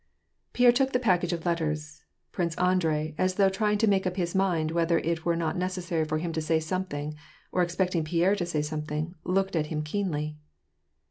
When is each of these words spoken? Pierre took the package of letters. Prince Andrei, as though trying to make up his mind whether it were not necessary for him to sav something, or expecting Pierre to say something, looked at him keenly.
Pierre 0.53 0.71
took 0.71 0.93
the 0.93 0.99
package 0.99 1.31
of 1.31 1.45
letters. 1.45 2.05
Prince 2.31 2.55
Andrei, 2.55 3.13
as 3.19 3.35
though 3.35 3.49
trying 3.49 3.77
to 3.77 3.87
make 3.87 4.07
up 4.07 4.15
his 4.15 4.33
mind 4.33 4.71
whether 4.71 4.97
it 4.97 5.25
were 5.25 5.35
not 5.35 5.55
necessary 5.55 6.05
for 6.05 6.17
him 6.17 6.33
to 6.33 6.41
sav 6.41 6.63
something, 6.63 7.13
or 7.51 7.61
expecting 7.61 8.03
Pierre 8.03 8.35
to 8.35 8.45
say 8.47 8.63
something, 8.63 9.13
looked 9.23 9.55
at 9.55 9.67
him 9.67 9.83
keenly. 9.83 10.37